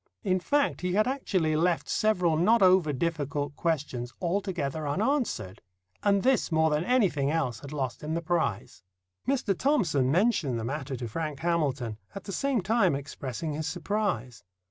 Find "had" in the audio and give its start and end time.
0.93-1.07, 7.59-7.71